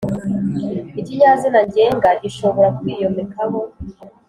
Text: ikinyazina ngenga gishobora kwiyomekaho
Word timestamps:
ikinyazina 0.99 1.59
ngenga 1.67 2.09
gishobora 2.21 2.69
kwiyomekaho 2.77 3.59